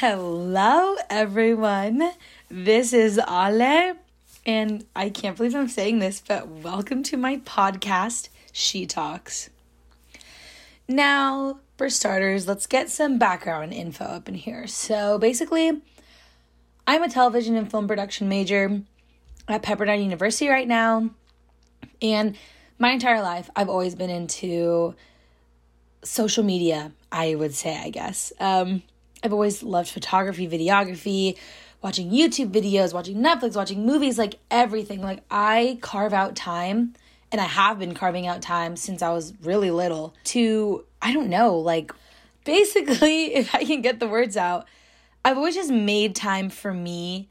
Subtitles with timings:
[0.00, 2.10] Hello, everyone.
[2.50, 3.94] This is Ale,
[4.44, 9.48] and I can't believe I'm saying this, but welcome to my podcast, She Talks.
[10.86, 14.66] Now, for starters, let's get some background info up in here.
[14.66, 15.80] So, basically,
[16.86, 18.82] I'm a television and film production major
[19.48, 21.08] at Pepperdine University right now,
[22.02, 22.36] and
[22.78, 24.94] my entire life, I've always been into
[26.04, 28.30] social media, I would say, I guess.
[28.38, 28.82] Um,
[29.26, 31.36] I've always loved photography, videography,
[31.82, 35.02] watching YouTube videos, watching Netflix, watching movies, like everything.
[35.02, 36.94] Like, I carve out time,
[37.32, 41.28] and I have been carving out time since I was really little to, I don't
[41.28, 41.90] know, like,
[42.44, 44.68] basically, if I can get the words out,
[45.24, 47.28] I've always just made time for me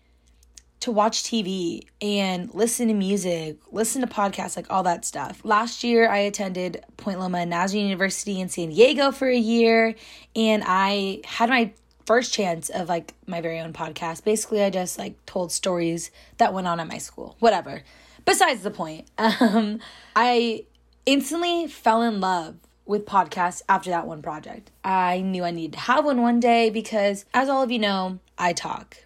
[0.82, 5.40] to watch TV and listen to music, listen to podcasts, like all that stuff.
[5.46, 9.96] Last year, I attended Point Loma Nazarene University in San Diego for a year,
[10.36, 11.72] and I had my
[12.06, 14.24] first chance of like my very own podcast.
[14.24, 17.84] Basically, I just like told stories that went on at my school, whatever.
[18.26, 19.80] Besides the point, um,
[20.16, 20.66] I
[21.06, 24.72] instantly fell in love with podcasts after that one project.
[24.84, 28.20] I knew I needed to have one one day because, as all of you know,
[28.38, 28.98] I talk.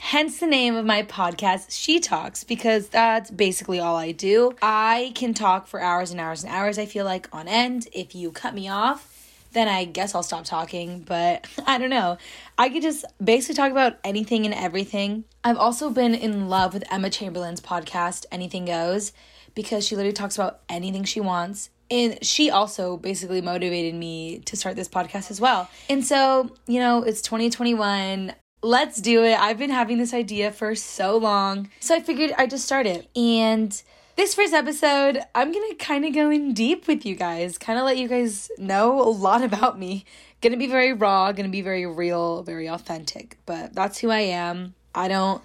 [0.00, 4.52] Hence the name of my podcast, She Talks, because that's basically all I do.
[4.62, 7.88] I can talk for hours and hours and hours, I feel like, on end.
[7.92, 9.17] If you cut me off,
[9.52, 12.18] then I guess I'll stop talking, but I don't know.
[12.56, 15.24] I could just basically talk about anything and everything.
[15.44, 19.12] I've also been in love with Emma Chamberlain's podcast, Anything Goes,
[19.54, 21.70] because she literally talks about anything she wants.
[21.90, 25.70] And she also basically motivated me to start this podcast as well.
[25.88, 29.38] And so, you know, it's 2021 let's do it.
[29.38, 31.70] I've been having this idea for so long.
[31.80, 33.08] So I figured I'd just start it.
[33.16, 33.80] And
[34.18, 37.84] this first episode, I'm gonna kind of go in deep with you guys, kind of
[37.84, 40.04] let you guys know a lot about me.
[40.40, 44.74] Gonna be very raw, gonna be very real, very authentic, but that's who I am.
[44.94, 45.42] I don't.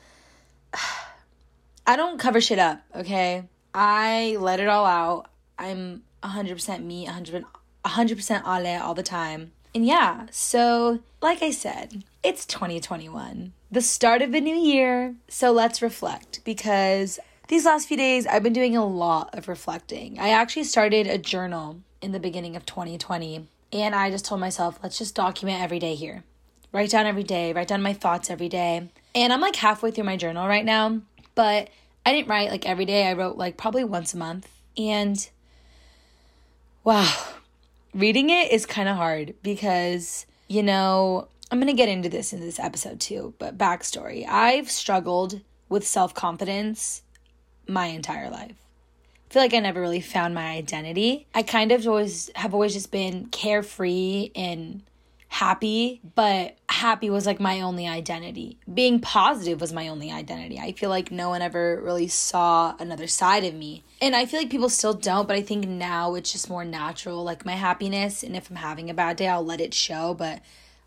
[1.85, 3.44] I don't cover shit up, okay?
[3.73, 5.29] I let it all out.
[5.59, 7.44] I'm 100% me, 100%,
[7.84, 9.51] 100% Ale all the time.
[9.75, 15.16] And yeah, so like I said, it's 2021, the start of a new year.
[15.28, 20.17] So let's reflect because these last few days I've been doing a lot of reflecting.
[20.19, 24.79] I actually started a journal in the beginning of 2020 and I just told myself,
[24.83, 26.23] let's just document every day here.
[26.71, 28.89] Write down every day, write down my thoughts every day.
[29.13, 31.01] And I'm like halfway through my journal right now,
[31.35, 31.69] but
[32.05, 33.07] I didn't write like every day.
[33.07, 34.49] I wrote like probably once a month.
[34.77, 35.29] And
[36.83, 37.13] wow,
[37.93, 42.33] reading it is kind of hard because, you know, I'm going to get into this
[42.33, 47.03] in this episode too, but backstory I've struggled with self confidence
[47.68, 48.56] my entire life.
[49.29, 51.25] I feel like I never really found my identity.
[51.34, 54.84] I kind of always have always just been carefree and
[55.34, 58.59] happy, but happy was like my only identity.
[58.72, 60.59] Being positive was my only identity.
[60.59, 63.84] I feel like no one ever really saw another side of me.
[64.00, 67.23] And I feel like people still don't, but I think now it's just more natural,
[67.23, 68.22] like my happiness.
[68.22, 70.13] And if I'm having a bad day, I'll let it show.
[70.13, 70.44] But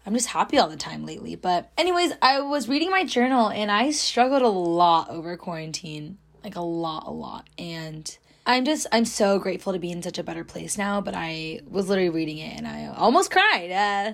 [0.06, 1.34] I'm just happy all the time lately.
[1.34, 6.18] But, anyways, I was reading my journal and I struggled a lot over quarantine.
[6.46, 7.48] Like a lot, a lot.
[7.58, 11.00] And I'm just, I'm so grateful to be in such a better place now.
[11.00, 13.72] But I was literally reading it and I almost cried.
[13.72, 14.12] Uh,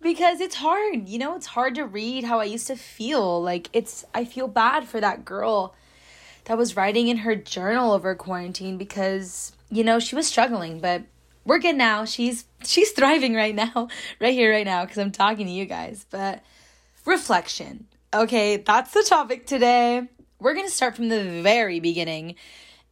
[0.00, 3.42] because it's hard, you know, it's hard to read how I used to feel.
[3.42, 5.74] Like, it's, I feel bad for that girl
[6.46, 11.02] that was writing in her journal over quarantine because, you know, she was struggling, but
[11.44, 12.06] we're good now.
[12.06, 13.88] She's she's thriving right now,
[14.20, 16.06] right here, right now, because I'm talking to you guys.
[16.10, 16.42] But
[17.04, 17.86] reflection.
[18.14, 20.08] Okay, that's the topic today.
[20.38, 22.34] We're gonna start from the very beginning.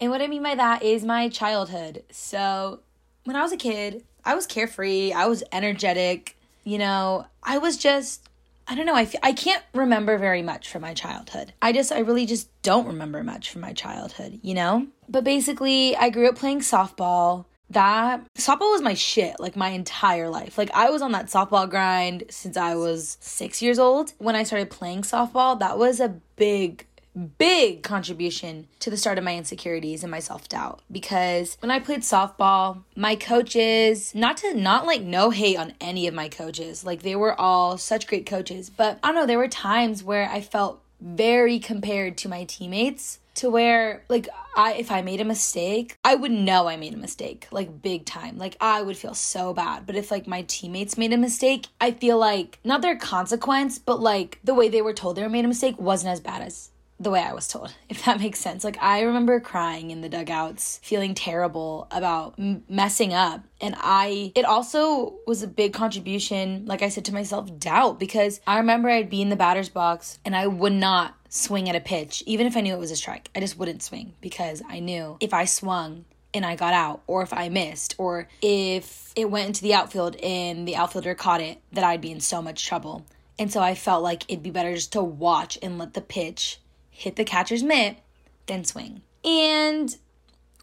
[0.00, 2.03] And what I mean by that is my childhood.
[2.10, 2.81] So
[3.25, 7.77] when I was a kid, I was carefree, I was energetic, you know, I was
[7.77, 8.28] just
[8.66, 11.53] I don't know, I f- I can't remember very much from my childhood.
[11.60, 14.87] I just, I really just don't remember much from my childhood, you know?
[15.06, 20.28] But basically, I grew up playing softball that softball was my shit like my entire
[20.28, 20.56] life.
[20.59, 24.12] Like I was on that softball grind since I was 6 years old.
[24.19, 29.25] When I started playing softball, that was a big big contribution to the start of
[29.25, 34.87] my insecurities and my self-doubt because when I played softball, my coaches, not to not
[34.87, 38.70] like no hate on any of my coaches, like they were all such great coaches,
[38.70, 43.19] but I don't know, there were times where I felt very compared to my teammates
[43.34, 46.99] to where like I if I made a mistake, I would know I made a
[46.99, 48.38] mistake, like big time.
[48.38, 49.87] Like I would feel so bad.
[49.87, 54.00] But if like my teammates made a mistake, I feel like not their consequence, but
[54.00, 56.70] like the way they were told they were made a mistake wasn't as bad as
[57.05, 58.65] the way I was told, if that makes sense.
[58.65, 63.45] Like, I remember crying in the dugouts, feeling terrible about m- messing up.
[63.61, 68.41] And I, it also was a big contribution, like I said to myself, doubt, because
[68.47, 71.81] I remember I'd be in the batter's box and I would not swing at a
[71.81, 73.31] pitch, even if I knew it was a strike.
[73.35, 76.05] I just wouldn't swing because I knew if I swung,
[76.35, 80.17] and I got out, or if I missed, or if it went into the outfield
[80.17, 83.07] and the outfielder caught it, that I'd be in so much trouble.
[83.39, 86.61] And so I felt like it'd be better just to watch and let the pitch
[86.94, 87.99] hit the catcher's mitt
[88.46, 89.02] then swing.
[89.25, 89.96] And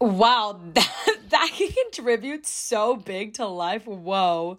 [0.00, 3.86] wow, that, that can contribute so big to life.
[3.86, 4.58] Whoa.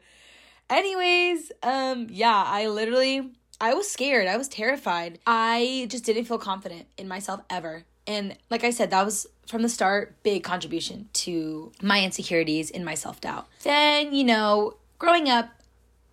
[0.70, 3.32] Anyways, um, yeah, I literally
[3.62, 4.28] I was scared.
[4.28, 5.20] I was terrified.
[5.26, 7.84] I just didn't feel confident in myself ever.
[8.06, 12.84] And like I said, that was from the start big contribution to my insecurities and
[12.84, 13.48] my self-doubt.
[13.64, 15.50] Then, you know, growing up,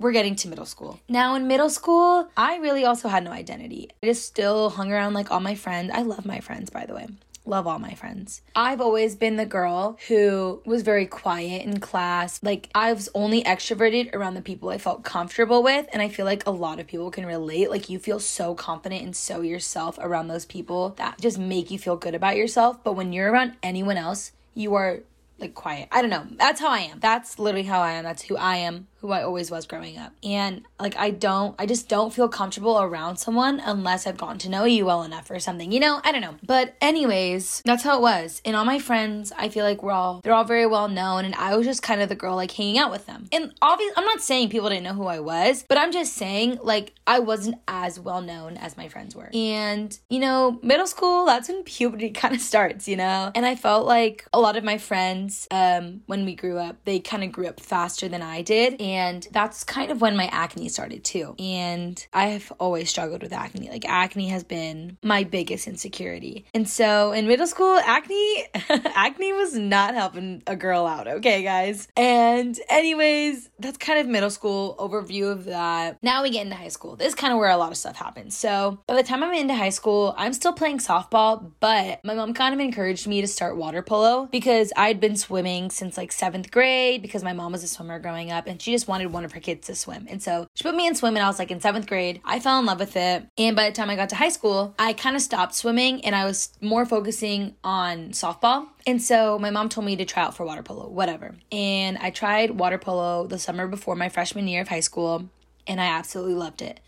[0.00, 0.98] we're getting to middle school.
[1.08, 3.90] Now, in middle school, I really also had no identity.
[4.02, 5.90] I just still hung around like all my friends.
[5.94, 7.06] I love my friends, by the way.
[7.46, 8.42] Love all my friends.
[8.54, 12.38] I've always been the girl who was very quiet in class.
[12.42, 15.86] Like, I was only extroverted around the people I felt comfortable with.
[15.92, 17.70] And I feel like a lot of people can relate.
[17.70, 21.78] Like, you feel so confident and so yourself around those people that just make you
[21.78, 22.82] feel good about yourself.
[22.84, 25.00] But when you're around anyone else, you are
[25.40, 25.88] like quiet.
[25.90, 26.26] I don't know.
[26.36, 27.00] That's how I am.
[27.00, 28.04] That's literally how I am.
[28.04, 30.12] That's who I am who I always was growing up.
[30.22, 34.50] And like I don't I just don't feel comfortable around someone unless I've gotten to
[34.50, 35.72] know you well enough or something.
[35.72, 36.36] You know, I don't know.
[36.44, 38.42] But anyways, that's how it was.
[38.44, 41.34] And all my friends, I feel like we're all they're all very well known and
[41.34, 43.26] I was just kind of the girl like hanging out with them.
[43.32, 46.58] And obviously I'm not saying people didn't know who I was, but I'm just saying
[46.62, 49.30] like I wasn't as well known as my friends were.
[49.32, 53.32] And you know, middle school, that's when puberty kind of starts, you know?
[53.34, 57.00] And I felt like a lot of my friends um when we grew up, they
[57.00, 58.78] kind of grew up faster than I did.
[58.80, 61.34] And and that's kind of when my acne started too.
[61.38, 63.70] And I've always struggled with acne.
[63.70, 66.44] Like, acne has been my biggest insecurity.
[66.52, 68.46] And so in middle school, acne,
[68.94, 71.86] acne was not helping a girl out, okay, guys?
[71.96, 75.98] And, anyways, that's kind of middle school overview of that.
[76.02, 76.96] Now we get into high school.
[76.96, 78.36] This is kind of where a lot of stuff happens.
[78.36, 82.34] So by the time I'm into high school, I'm still playing softball, but my mom
[82.34, 86.50] kind of encouraged me to start water polo because I'd been swimming since like seventh
[86.50, 89.32] grade because my mom was a swimmer growing up and she just wanted one of
[89.32, 90.06] her kids to swim.
[90.08, 92.20] And so she put me in swim and I was like in seventh grade.
[92.24, 93.26] I fell in love with it.
[93.38, 96.14] And by the time I got to high school, I kind of stopped swimming and
[96.14, 98.68] I was more focusing on softball.
[98.86, 101.34] And so my mom told me to try out for water polo, whatever.
[101.52, 105.28] And I tried water polo the summer before my freshman year of high school
[105.66, 106.80] and I absolutely loved it.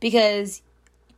[0.00, 0.62] Because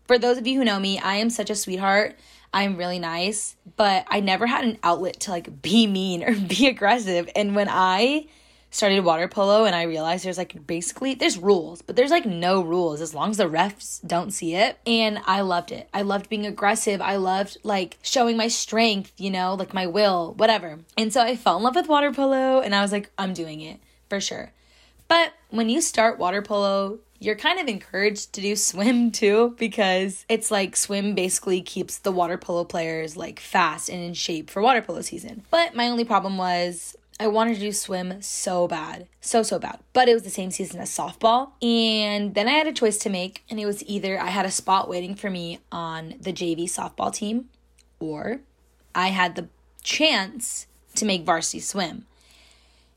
[0.06, 2.19] for those of you who know me, I am such a sweetheart.
[2.52, 6.67] I'm really nice, but I never had an outlet to like be mean or be
[6.67, 7.29] aggressive.
[7.34, 8.26] And when I
[8.73, 12.63] started water polo and I realized there's like basically there's rules, but there's like no
[12.63, 14.79] rules as long as the refs don't see it.
[14.87, 15.89] And I loved it.
[15.95, 17.01] I loved being aggressive.
[17.01, 20.81] I loved like showing my strength, you know, like my will, whatever.
[20.97, 23.61] And so I fell in love with water polo and I was like, I'm doing
[23.61, 23.79] it
[24.09, 24.53] for sure.
[25.07, 30.25] But when you start water polo, you're kind of encouraged to do swim too because
[30.31, 34.63] it's like swim basically keeps the water polo players like fast and in shape for
[34.63, 35.43] water polo season.
[35.51, 39.07] But my only problem was I wanted to do swim so bad.
[39.21, 39.79] So, so bad.
[39.93, 41.53] But it was the same season as softball.
[41.63, 44.51] And then I had a choice to make, and it was either I had a
[44.51, 47.49] spot waiting for me on the JV softball team,
[48.01, 48.41] or
[48.93, 49.49] I had the
[49.85, 50.67] chance
[50.97, 52.07] to make varsity swim.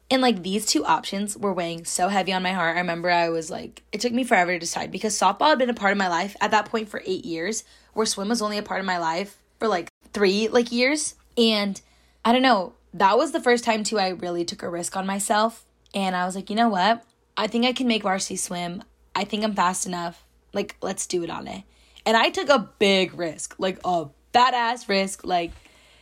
[0.10, 2.78] And like these two options were weighing so heavy on my heart.
[2.78, 5.70] I remember I was like, it took me forever to decide because softball had been
[5.70, 7.64] a part of my life at that point for eight years,
[7.94, 11.14] where swim was only a part of my life for like three like years.
[11.38, 11.80] And
[12.24, 15.06] I don't know, that was the first time too I really took a risk on
[15.06, 17.04] myself and I was like, you know what?
[17.38, 18.84] I think I can make varsity swim.
[19.14, 20.26] I think I'm fast enough.
[20.54, 21.64] Like, let's do it on it.
[22.06, 25.26] And I took a big risk, like a badass risk.
[25.26, 25.52] Like,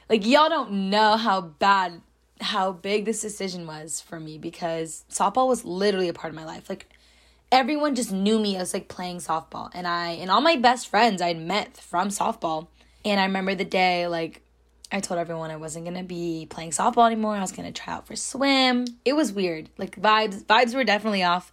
[0.10, 2.02] like y'all don't know how bad,
[2.40, 6.46] how big this decision was for me because softball was literally a part of my
[6.46, 6.70] life.
[6.70, 6.90] Like,
[7.52, 11.22] everyone just knew me as like playing softball, and I and all my best friends
[11.22, 12.68] I'd met from softball.
[13.06, 14.43] And I remember the day like
[14.94, 17.36] I told everyone I wasn't gonna be playing softball anymore.
[17.36, 18.86] I was gonna try out for swim.
[19.04, 19.70] It was weird.
[19.80, 21.52] Like vibes, vibes were definitely off.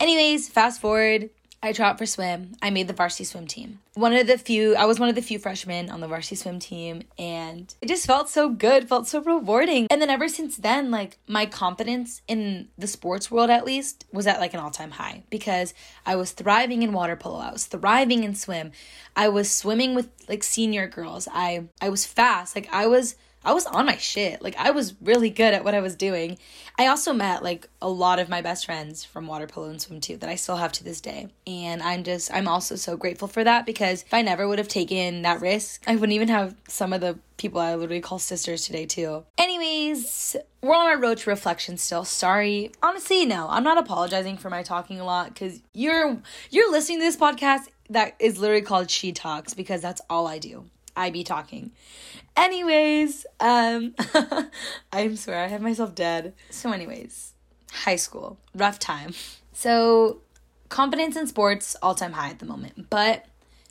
[0.00, 1.30] Anyways, fast forward
[1.62, 2.52] I tried out for swim.
[2.62, 3.80] I made the varsity swim team.
[3.92, 6.58] One of the few, I was one of the few freshmen on the varsity swim
[6.58, 9.86] team, and it just felt so good, felt so rewarding.
[9.90, 14.26] And then ever since then, like my confidence in the sports world, at least, was
[14.26, 15.74] at like an all time high because
[16.06, 18.72] I was thriving in water polo, I was thriving in swim,
[19.14, 23.52] I was swimming with like senior girls, I I was fast, like I was I
[23.54, 24.42] was on my shit.
[24.42, 26.38] Like I was really good at what I was doing.
[26.78, 30.00] I also met like a lot of my best friends from water polo and swim
[30.00, 31.28] too that I still have to this day.
[31.46, 34.68] And I'm just I'm also so grateful for that because if I never would have
[34.68, 38.66] taken that risk, I wouldn't even have some of the people I literally call sisters
[38.66, 39.24] today too.
[39.38, 42.04] Anyways, we're on our road to reflection still.
[42.04, 42.72] Sorry.
[42.82, 43.46] Honestly, no.
[43.48, 46.18] I'm not apologizing for my talking a lot cuz you're
[46.50, 50.38] you're listening to this podcast that is literally called She Talks because that's all I
[50.38, 50.66] do.
[50.96, 51.72] I be talking.
[52.36, 53.94] Anyways, um
[54.92, 56.34] I swear I have myself dead.
[56.50, 57.32] So anyways,
[57.72, 59.14] high school, rough time.
[59.52, 60.20] So
[60.68, 62.88] confidence in sports all-time high at the moment.
[62.90, 63.26] But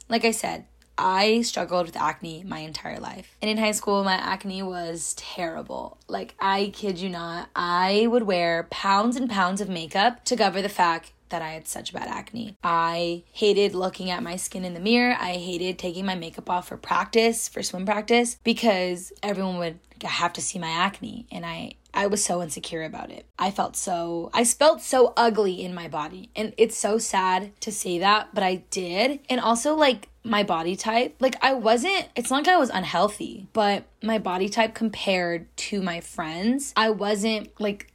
[0.09, 0.65] like I said,
[1.01, 3.37] I struggled with acne my entire life.
[3.41, 5.97] And in high school, my acne was terrible.
[6.09, 10.61] Like, I kid you not, I would wear pounds and pounds of makeup to cover
[10.61, 12.57] the fact that I had such bad acne.
[12.63, 15.15] I hated looking at my skin in the mirror.
[15.19, 20.33] I hated taking my makeup off for practice, for swim practice, because everyone would have
[20.33, 21.25] to see my acne.
[21.31, 23.25] And I I was so insecure about it.
[23.37, 26.29] I felt so I felt so ugly in my body.
[26.35, 29.19] And it's so sad to say that, but I did.
[29.29, 33.47] And also like my body type, like I wasn't it's not like I was unhealthy,
[33.53, 37.91] but my body type compared to my friends, I wasn't like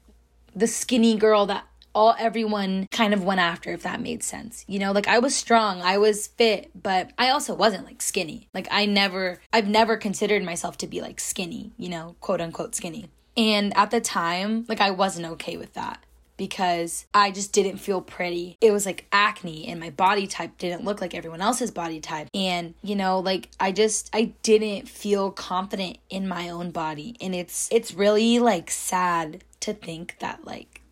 [0.57, 1.65] the skinny girl that
[1.95, 4.65] all everyone kind of went after if that made sense.
[4.69, 8.49] You know, like I was strong, I was fit, but I also wasn't like skinny.
[8.53, 12.75] Like I never I've never considered myself to be like skinny, you know, quote unquote
[12.75, 13.09] skinny.
[13.37, 16.05] And at the time, like I wasn't okay with that
[16.37, 18.57] because I just didn't feel pretty.
[18.61, 22.29] It was like acne and my body type didn't look like everyone else's body type.
[22.35, 27.17] And you know, like I just I didn't feel confident in my own body.
[27.21, 30.83] And it's it's really like sad to think that like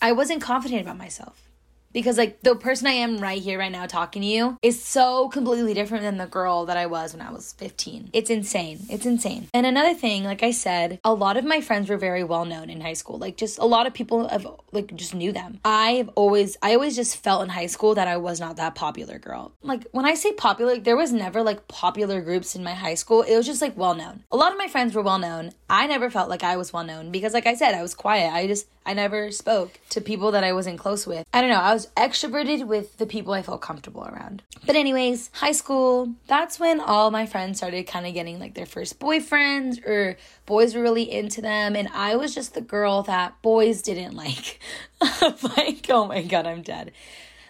[0.00, 1.47] I wasn't confident about myself.
[1.92, 5.28] Because, like, the person I am right here, right now, talking to you is so
[5.28, 8.10] completely different than the girl that I was when I was 15.
[8.12, 8.80] It's insane.
[8.90, 9.48] It's insane.
[9.54, 12.70] And another thing, like I said, a lot of my friends were very well known
[12.70, 13.18] in high school.
[13.18, 15.60] Like, just a lot of people have, like, just knew them.
[15.64, 19.18] I've always, I always just felt in high school that I was not that popular
[19.18, 19.52] girl.
[19.62, 23.22] Like, when I say popular, there was never, like, popular groups in my high school.
[23.22, 24.24] It was just, like, well known.
[24.30, 25.52] A lot of my friends were well known.
[25.70, 28.32] I never felt like I was well known because, like I said, I was quiet.
[28.32, 31.26] I just, I never spoke to people that I wasn't close with.
[31.32, 34.42] I don't know, I was extroverted with the people I felt comfortable around.
[34.66, 38.66] But, anyways, high school, that's when all my friends started kind of getting like their
[38.66, 40.16] first boyfriends or
[40.46, 41.76] boys were really into them.
[41.76, 44.60] And I was just the girl that boys didn't like.
[45.22, 46.92] like, oh my god, I'm dead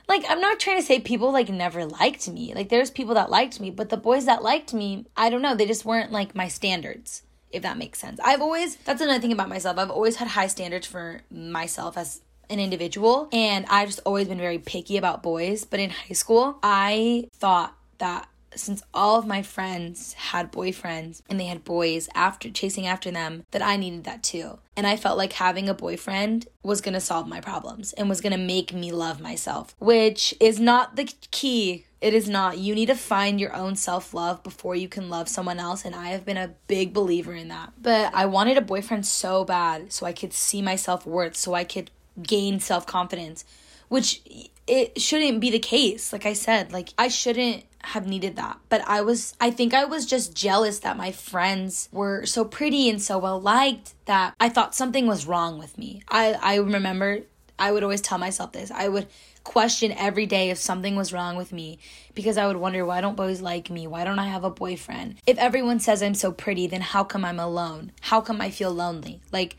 [0.09, 2.55] like I'm not trying to say people like never liked me.
[2.55, 5.55] Like there's people that liked me, but the boys that liked me, I don't know,
[5.55, 8.21] they just weren't like my standards if that makes sense.
[8.23, 9.79] I've always, that's another thing about myself.
[9.79, 14.39] I've always had high standards for myself as an individual, and I've just always been
[14.39, 15.65] very picky about boys.
[15.65, 21.39] But in high school, I thought that since all of my friends had boyfriends and
[21.39, 24.59] they had boys after chasing after them that I needed that too.
[24.77, 28.21] And I felt like having a boyfriend was going to solve my problems and was
[28.21, 32.59] going to make me love myself, which is not the key it is not.
[32.59, 35.85] You need to find your own self love before you can love someone else.
[35.85, 37.73] And I have been a big believer in that.
[37.81, 41.55] But I wanted a boyfriend so bad so I could see my self worth, so
[41.55, 41.91] I could
[42.23, 43.45] gain self confidence,
[43.89, 44.23] which
[44.67, 46.13] it shouldn't be the case.
[46.13, 48.59] Like I said, like I shouldn't have needed that.
[48.69, 52.89] But I was, I think I was just jealous that my friends were so pretty
[52.91, 56.03] and so well liked that I thought something was wrong with me.
[56.09, 57.21] I, I remember
[57.59, 58.71] I would always tell myself this.
[58.71, 59.07] I would
[59.45, 61.79] question every day if something was wrong with me
[62.15, 63.87] because I would wonder why don't boys like me?
[63.87, 65.17] Why don't I have a boyfriend?
[65.27, 67.93] If everyone says I'm so pretty, then how come I'm alone?
[68.03, 69.21] How come I feel lonely?
[69.33, 69.57] Like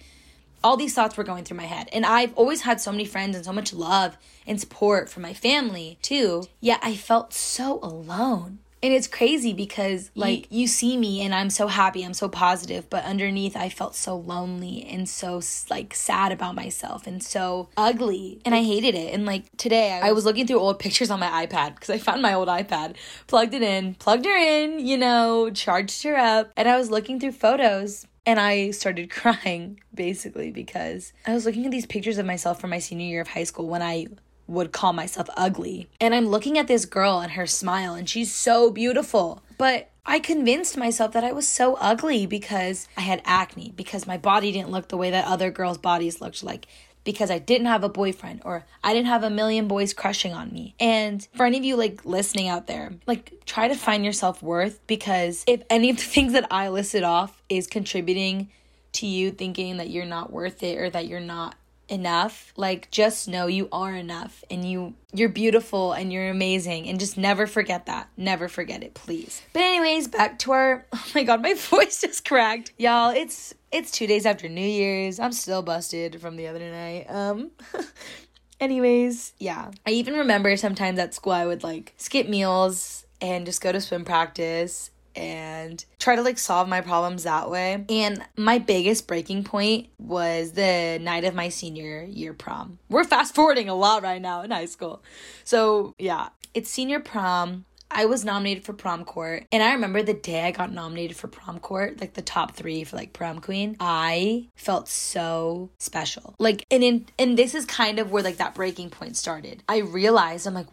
[0.63, 1.89] all these thoughts were going through my head.
[1.92, 5.34] And I've always had so many friends and so much love and support from my
[5.34, 6.44] family too.
[6.60, 8.60] Yet I felt so alone.
[8.82, 12.30] And it's crazy because like you, you, see me and I'm so happy, I'm so
[12.30, 17.68] positive, but underneath I felt so lonely and so like sad about myself and so
[17.75, 19.13] ugly and I hated it.
[19.13, 22.22] And like today I was looking through old pictures on my iPad because I found
[22.22, 22.96] my old iPad,
[23.28, 27.20] plugged it in, plugged her in, you know, charged her up, and I was looking
[27.20, 32.28] through photos and I started crying basically because I was looking at these pictures of
[32.28, 34.06] myself from my senior year of high school when I
[34.46, 35.90] would call myself ugly.
[36.00, 39.42] And I'm looking at this girl and her smile, and she's so beautiful.
[39.58, 44.18] But I convinced myself that I was so ugly because I had acne, because my
[44.18, 46.68] body didn't look the way that other girls' bodies looked like,
[47.03, 50.51] because I didn't have a boyfriend or I didn't have a million boys crushing on
[50.51, 50.75] me.
[50.79, 54.44] And for any of you like listening out there, like try to find your self
[54.44, 58.50] worth because if any of the things that I listed off is contributing
[58.91, 61.56] to you thinking that you're not worth it or that you're not
[61.88, 67.00] enough, like just know you are enough and you you're beautiful and you're amazing and
[67.00, 68.10] just never forget that.
[68.15, 69.41] Never forget it, please.
[69.53, 72.74] But anyways, back to our Oh my god, my voice just cracked.
[72.77, 75.20] Y'all, it's it's 2 days after New Year's.
[75.20, 77.06] I'm still busted from the other night.
[77.10, 77.52] Um
[78.60, 79.72] anyways, yeah.
[79.86, 83.82] I even remember sometimes at school I would like skip meals and just go to
[83.82, 87.84] swim practice and try to like solve my problems that way.
[87.90, 92.80] And my biggest breaking point was the night of my senior year prom.
[92.90, 95.04] We're fast forwarding a lot right now in high school.
[95.44, 97.66] So, yeah, it's senior prom.
[97.91, 101.27] I was nominated for prom court, and I remember the day I got nominated for
[101.27, 103.75] prom court, like the top three for like prom queen.
[103.79, 106.36] I felt so special.
[106.39, 109.63] Like, and in and this is kind of where like that breaking point started.
[109.67, 110.67] I realized I'm like,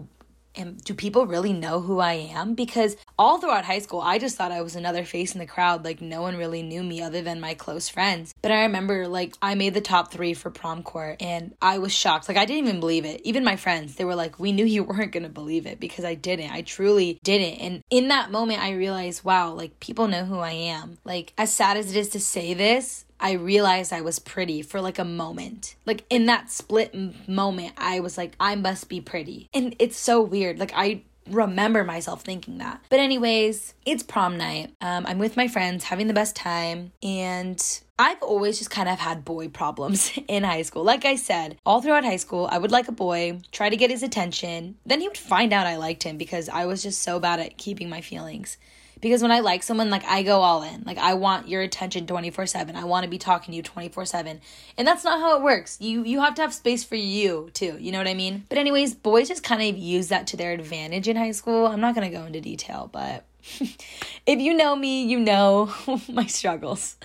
[0.57, 2.55] am do people really know who I am?
[2.55, 5.85] Because all throughout high school, I just thought I was another face in the crowd.
[5.85, 8.35] Like no one really knew me other than my close friends.
[8.43, 11.95] But I remember like I made the top three for prom court and I was
[11.95, 12.29] shocked.
[12.29, 13.21] Like I didn't even believe it.
[13.25, 16.15] Even my friends, they were like, we knew you weren't gonna believe it because I
[16.15, 16.51] didn't.
[16.51, 17.61] I truly didn't.
[17.61, 20.99] And in that moment, I realized, wow, like people know who I am.
[21.05, 24.80] Like as sad as it is to say this, I realized I was pretty for
[24.80, 25.75] like a moment.
[25.85, 26.94] Like in that split
[27.28, 29.49] moment, I was like, I must be pretty.
[29.54, 30.58] And it's so weird.
[30.58, 32.80] Like I remember myself thinking that.
[32.88, 34.73] But anyways, it's prom night.
[34.80, 37.62] Um, I'm with my friends having the best time and
[37.99, 40.85] I've always just kind of had boy problems in high school.
[40.85, 43.90] Like I said, all throughout high school, I would like a boy, try to get
[43.90, 44.76] his attention.
[44.85, 47.56] Then he would find out I liked him because I was just so bad at
[47.56, 48.58] keeping my feelings
[49.00, 50.83] because when I like someone, like I go all in.
[50.85, 52.75] Like I want your attention 24/7.
[52.75, 54.41] I want to be talking to you 24/7.
[54.79, 55.79] And that's not how it works.
[55.81, 57.76] You you have to have space for you too.
[57.79, 58.45] You know what I mean?
[58.49, 61.67] But anyways, boys just kind of use that to their advantage in high school.
[61.67, 63.25] I'm not going to go into detail, but
[63.61, 65.73] if you know me, you know
[66.09, 66.97] my struggles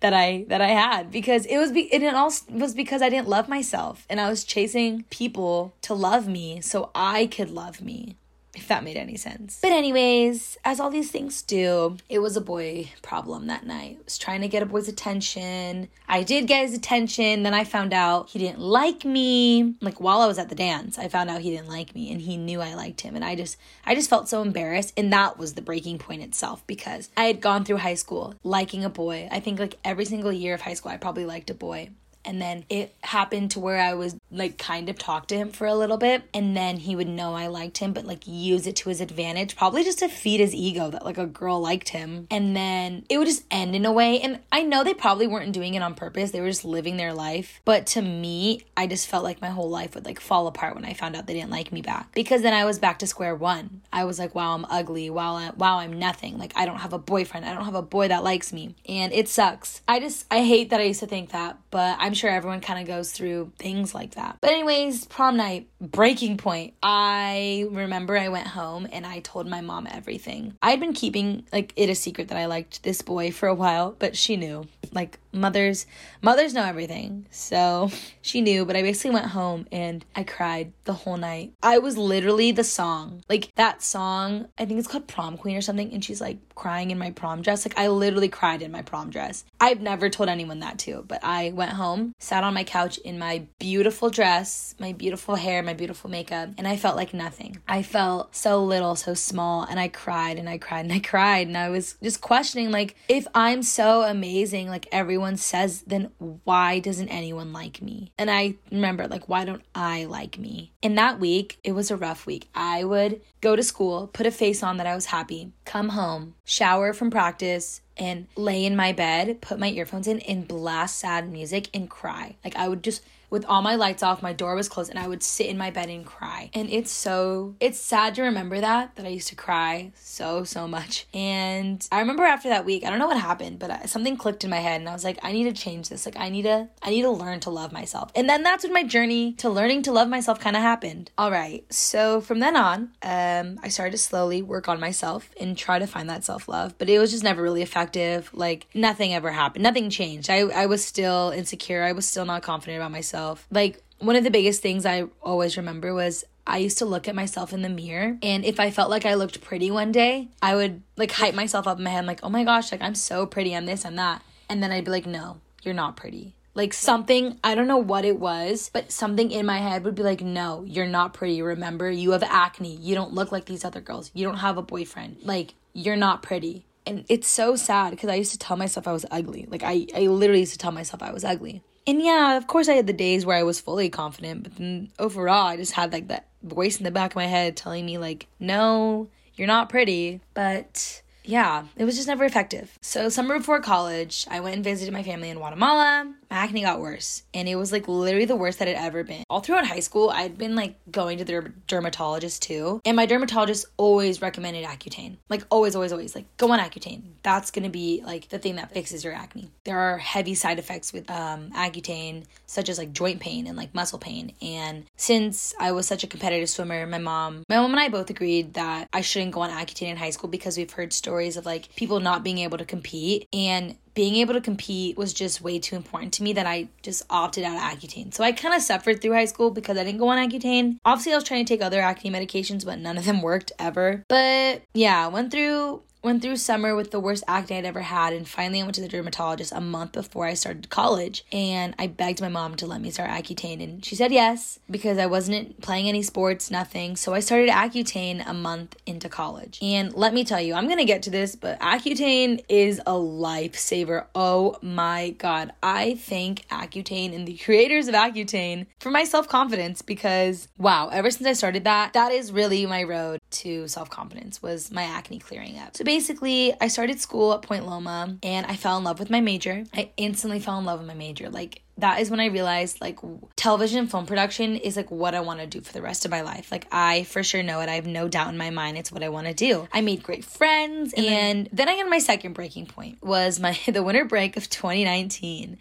[0.00, 3.28] that I that I had because it was be, it all was because I didn't
[3.28, 8.16] love myself and I was chasing people to love me so I could love me
[8.58, 9.58] if that made any sense.
[9.62, 13.98] But, anyways, as all these things do, it was a boy problem that night.
[14.00, 15.88] I was trying to get a boy's attention.
[16.08, 17.42] I did get his attention.
[17.42, 19.74] Then I found out he didn't like me.
[19.80, 22.20] Like while I was at the dance, I found out he didn't like me and
[22.20, 23.14] he knew I liked him.
[23.14, 24.92] And I just, I just felt so embarrassed.
[24.96, 28.84] And that was the breaking point itself because I had gone through high school liking
[28.84, 29.28] a boy.
[29.30, 31.90] I think like every single year of high school, I probably liked a boy
[32.28, 35.66] and then it happened to where I was like kind of talk to him for
[35.66, 38.76] a little bit and then he would know I liked him but like use it
[38.76, 42.26] to his advantage probably just to feed his ego that like a girl liked him.
[42.30, 45.52] And then it would just end in a way and I know they probably weren't
[45.52, 49.08] doing it on purpose they were just living their life but to me I just
[49.08, 51.50] felt like my whole life would like fall apart when I found out they didn't
[51.50, 52.12] like me back.
[52.14, 53.80] Because then I was back to square one.
[53.92, 55.08] I was like wow I'm ugly.
[55.08, 56.36] Wow I, wow I'm nothing.
[56.36, 57.46] Like I don't have a boyfriend.
[57.46, 58.74] I don't have a boy that likes me.
[58.86, 59.80] And it sucks.
[59.88, 62.80] I just I hate that I used to think that but I'm sure everyone kind
[62.80, 64.17] of goes through things like that.
[64.40, 66.74] But, anyways, prom night, breaking point.
[66.82, 70.56] I remember I went home and I told my mom everything.
[70.62, 73.54] I had been keeping like it a secret that I liked this boy for a
[73.54, 74.66] while, but she knew.
[74.92, 75.86] Like mothers,
[76.22, 77.26] mothers know everything.
[77.30, 77.90] So
[78.22, 81.52] she knew, but I basically went home and I cried the whole night.
[81.62, 83.22] I was literally the song.
[83.28, 86.90] Like that song, I think it's called Prom Queen or something, and she's like crying
[86.90, 87.64] in my prom dress.
[87.64, 89.44] Like I literally cried in my prom dress.
[89.60, 93.18] I've never told anyone that too, but I went home, sat on my couch in
[93.18, 97.58] my beautiful dress, my beautiful hair, my beautiful makeup, and I felt like nothing.
[97.68, 101.46] I felt so little, so small, and I cried and I cried and I cried
[101.46, 106.10] and I was just questioning like if I'm so amazing, like everyone says, then
[106.44, 108.12] why doesn't anyone like me?
[108.18, 110.72] And I remember like why don't I like me?
[110.82, 112.48] In that week, it was a rough week.
[112.54, 116.34] I would go to school, put a face on that I was happy, come home,
[116.44, 121.30] shower from practice, and lay in my bed, put my earphones in, and blast sad
[121.30, 122.36] music and cry.
[122.44, 125.08] Like I would just with all my lights off, my door was closed, and I
[125.08, 126.50] would sit in my bed and cry.
[126.54, 130.66] And it's so, it's sad to remember that, that I used to cry so, so
[130.66, 131.06] much.
[131.12, 134.50] And I remember after that week, I don't know what happened, but something clicked in
[134.50, 136.06] my head, and I was like, I need to change this.
[136.06, 138.10] Like, I need to, I need to learn to love myself.
[138.14, 141.10] And then that's when my journey to learning to love myself kind of happened.
[141.18, 141.64] All right.
[141.72, 145.86] So from then on, um, I started to slowly work on myself and try to
[145.86, 148.30] find that self love, but it was just never really effective.
[148.32, 149.62] Like, nothing ever happened.
[149.62, 150.30] Nothing changed.
[150.30, 151.82] I, I was still insecure.
[151.82, 153.46] I was still not confident about myself myself.
[153.50, 157.14] Like, one of the biggest things I always remember was I used to look at
[157.14, 160.54] myself in the mirror and if I felt like I looked pretty one day, I
[160.54, 163.26] would like hype myself up in my head like, "Oh my gosh, like I'm so
[163.26, 166.72] pretty, I'm this, I'm that." And then I'd be like, "No, you're not pretty." Like
[166.72, 170.22] something, I don't know what it was, but something in my head would be like,
[170.22, 171.42] "No, you're not pretty.
[171.42, 172.76] Remember, you have acne.
[172.76, 174.10] You don't look like these other girls.
[174.14, 175.18] You don't have a boyfriend.
[175.24, 178.92] Like, you're not pretty." And it's so sad because I used to tell myself I
[178.92, 179.46] was ugly.
[179.50, 181.62] Like I I literally used to tell myself I was ugly.
[181.88, 184.90] And yeah, of course I had the days where I was fully confident, but then
[184.98, 187.96] overall I just had like that voice in the back of my head telling me
[187.96, 192.78] like, "No, you're not pretty." But yeah, it was just never effective.
[192.80, 196.10] So, summer before college, I went and visited my family in Guatemala.
[196.30, 199.24] My acne got worse, and it was like literally the worst that it ever been.
[199.28, 203.66] All throughout high school, I'd been like going to the dermatologist too, and my dermatologist
[203.76, 205.18] always recommended Accutane.
[205.28, 206.14] Like, always, always, always.
[206.14, 207.02] Like, go on Accutane.
[207.22, 209.50] That's gonna be like the thing that fixes your acne.
[209.64, 213.74] There are heavy side effects with um, Accutane, such as like joint pain and like
[213.74, 214.32] muscle pain.
[214.40, 218.08] And since I was such a competitive swimmer, my mom, my mom and I both
[218.08, 221.36] agreed that I shouldn't go on Accutane in high school because we've heard stories stories
[221.36, 225.40] of like people not being able to compete and being able to compete was just
[225.40, 228.14] way too important to me that I just opted out of Accutane.
[228.14, 230.78] So I kind of suffered through high school because I didn't go on Accutane.
[230.84, 234.04] Obviously, I was trying to take other acne medications, but none of them worked ever.
[234.08, 238.28] But yeah, went through went through summer with the worst acne I'd ever had, and
[238.28, 241.24] finally I went to the dermatologist a month before I started college.
[241.32, 244.98] And I begged my mom to let me start Accutane, and she said yes because
[244.98, 246.96] I wasn't playing any sports, nothing.
[246.96, 249.58] So I started Accutane a month into college.
[249.60, 254.06] And let me tell you, I'm gonna get to this, but Accutane is a lifesaver.
[254.14, 255.52] Oh my god.
[255.62, 261.10] I thank Accutane and the creators of Accutane for my self confidence because wow, ever
[261.10, 265.18] since I started that, that is really my road to self confidence was my acne
[265.18, 265.76] clearing up.
[265.76, 269.22] So basically, I started school at Point Loma and I fell in love with my
[269.22, 269.64] major.
[269.72, 271.30] I instantly fell in love with my major.
[271.30, 272.98] Like, that is when I realized like
[273.36, 276.10] television and film production is like what I want to do for the rest of
[276.10, 276.52] my life.
[276.52, 277.70] Like I for sure know it.
[277.70, 279.66] I have no doubt in my mind it's what I want to do.
[279.72, 283.40] I made great friends and, and then, then I got my second breaking point was
[283.40, 285.56] my the winter break of 2019.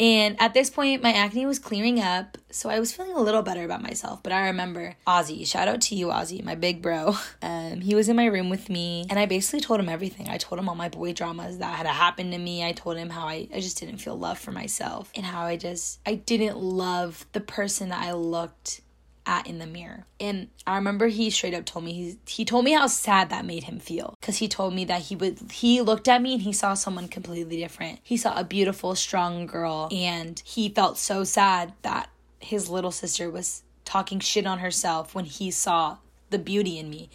[0.00, 3.42] And at this point, my acne was clearing up, so I was feeling a little
[3.42, 4.22] better about myself.
[4.22, 7.16] But I remember Ozzy, shout out to you, Ozzy, my big bro.
[7.40, 10.28] Um, he was in my room with me, and I basically told him everything.
[10.28, 12.64] I told him all my boy dramas that had happened to me.
[12.64, 15.56] I told him how I, I just didn't feel love for myself, and how I
[15.56, 18.80] just I didn't love the person that I looked
[19.28, 20.06] at in the mirror.
[20.18, 23.44] And I remember he straight up told me he he told me how sad that
[23.44, 26.42] made him feel cuz he told me that he would he looked at me and
[26.42, 28.00] he saw someone completely different.
[28.02, 32.08] He saw a beautiful, strong girl and he felt so sad that
[32.40, 35.98] his little sister was talking shit on herself when he saw
[36.30, 37.08] the beauty in me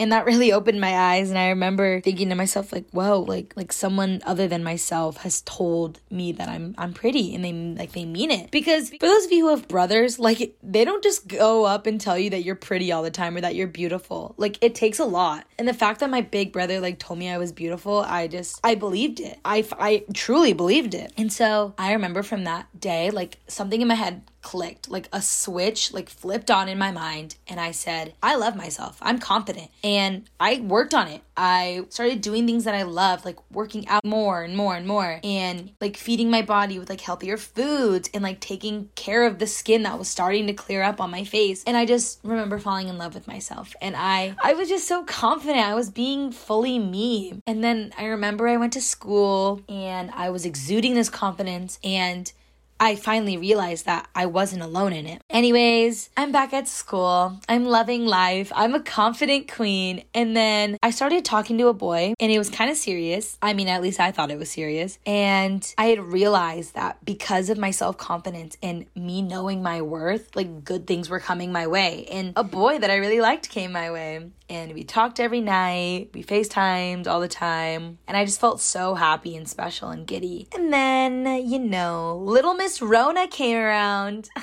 [0.00, 3.52] and that really opened my eyes and i remember thinking to myself like whoa like
[3.56, 7.92] like someone other than myself has told me that i'm i'm pretty and they like
[7.92, 8.50] they mean it.
[8.50, 12.00] Because for those of you who have brothers like they don't just go up and
[12.00, 14.34] tell you that you're pretty all the time or that you're beautiful.
[14.36, 15.46] Like it takes a lot.
[15.58, 18.60] And the fact that my big brother like told me i was beautiful i just
[18.64, 19.38] i believed it.
[19.44, 21.12] I i truly believed it.
[21.16, 25.20] And so i remember from that day like something in my head clicked like a
[25.20, 28.98] switch like flipped on in my mind and i said i love myself.
[29.02, 29.70] I'm confident.
[29.84, 31.22] And i worked on it.
[31.36, 35.20] I started doing things that i loved like working out more and more and more
[35.22, 39.46] and like feeding my body with like healthier foods and like taking care of the
[39.46, 41.62] skin that was starting to clear up on my face.
[41.66, 43.74] And i just remember falling in love with myself.
[43.82, 45.58] And i i was just so confident.
[45.58, 47.40] I was being fully me.
[47.46, 52.32] And then i remember i went to school and i was exuding this confidence and
[52.80, 55.20] I finally realized that I wasn't alone in it.
[55.28, 57.38] Anyways, I'm back at school.
[57.46, 58.50] I'm loving life.
[58.54, 60.04] I'm a confident queen.
[60.14, 63.36] And then I started talking to a boy, and it was kind of serious.
[63.42, 64.98] I mean, at least I thought it was serious.
[65.04, 70.34] And I had realized that because of my self confidence and me knowing my worth,
[70.34, 72.06] like good things were coming my way.
[72.10, 76.10] And a boy that I really liked came my way and we talked every night.
[76.12, 77.98] We FaceTimed all the time.
[78.08, 80.48] And I just felt so happy and special and giddy.
[80.52, 84.28] And then, you know, little Miss Rona came around.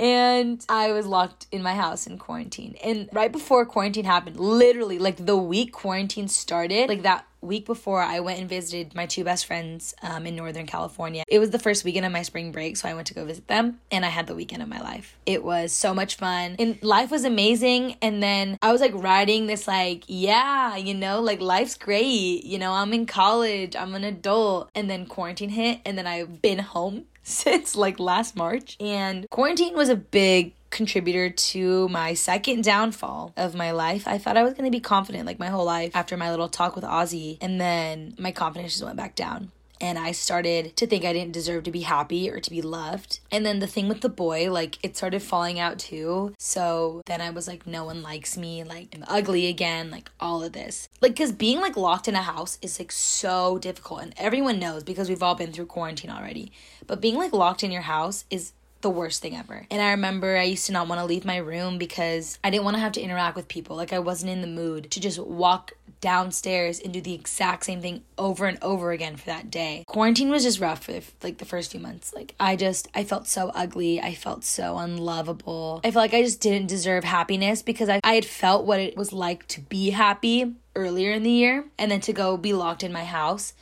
[0.00, 2.76] and I was locked in my house in quarantine.
[2.82, 8.02] And right before quarantine happened, literally, like the week quarantine started, like that week before
[8.02, 11.24] I went and visited my two best friends um, in Northern California.
[11.28, 13.46] It was the first weekend of my spring break, so I went to go visit
[13.46, 15.16] them and I had the weekend of my life.
[15.26, 17.96] It was so much fun and life was amazing.
[18.00, 22.44] And then I was like riding this, like, yeah, you know, like life's great.
[22.44, 24.70] You know, I'm in college, I'm an adult.
[24.74, 28.76] And then quarantine hit, and then I've been home since like last March.
[28.78, 34.06] And quarantine was a big contributor to my second downfall of my life.
[34.06, 36.48] I thought I was going to be confident like my whole life after my little
[36.48, 39.50] talk with Ozzy, and then my confidence just went back down
[39.84, 43.20] and I started to think I didn't deserve to be happy or to be loved.
[43.30, 46.32] And then the thing with the boy, like it started falling out too.
[46.38, 50.42] So then I was like, no one likes me, like I'm ugly again, like all
[50.42, 50.88] of this.
[51.02, 54.82] Like, cause being like locked in a house is like so difficult, and everyone knows
[54.82, 56.50] because we've all been through quarantine already.
[56.86, 59.66] But being like locked in your house is the worst thing ever.
[59.70, 62.64] And I remember I used to not want to leave my room because I didn't
[62.64, 63.76] want to have to interact with people.
[63.76, 65.72] Like I wasn't in the mood to just walk
[66.04, 69.82] downstairs and do the exact same thing over and over again for that day.
[69.86, 72.12] Quarantine was just rough for like the first few months.
[72.12, 74.02] Like I just I felt so ugly.
[74.02, 75.80] I felt so unlovable.
[75.82, 78.98] I felt like I just didn't deserve happiness because I, I had felt what it
[78.98, 82.82] was like to be happy earlier in the year and then to go be locked
[82.82, 83.54] in my house.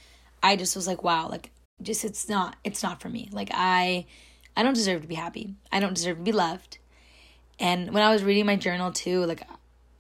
[0.43, 3.29] I just was like, wow, like just it's not it's not for me.
[3.31, 4.07] Like I
[4.57, 5.55] I don't deserve to be happy.
[5.71, 6.79] I don't deserve to be loved.
[7.61, 9.47] And when I was reading my journal too, like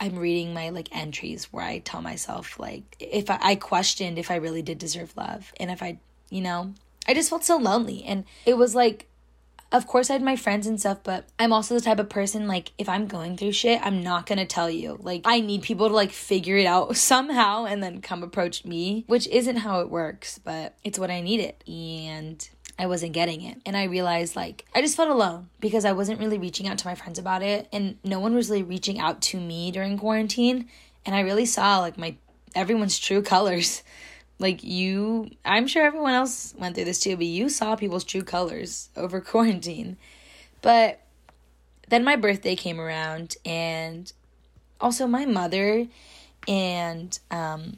[0.02, 4.32] I'm reading my like entries where I tell myself like if I, I questioned if
[4.32, 6.74] I really did deserve love and if I, you know,
[7.06, 9.06] I just felt so lonely and it was like
[9.70, 12.48] of course I had my friends and stuff, but I'm also the type of person
[12.48, 14.98] like if I'm going through shit, I'm not to tell you.
[15.00, 19.04] Like I need people to like figure it out somehow and then come approach me,
[19.06, 21.54] which isn't how it works, but it's what I needed.
[21.68, 22.46] And
[22.78, 23.60] I wasn't getting it.
[23.66, 26.86] And I realized like I just felt alone because I wasn't really reaching out to
[26.86, 30.68] my friends about it and no one was really reaching out to me during quarantine.
[31.04, 32.16] And I really saw like my
[32.54, 33.82] everyone's true colors.
[34.38, 38.22] Like you I'm sure everyone else went through this too, but you saw people's true
[38.22, 39.96] colors over quarantine.
[40.62, 41.00] But
[41.88, 44.12] then my birthday came around and
[44.80, 45.86] also my mother
[46.48, 47.76] and um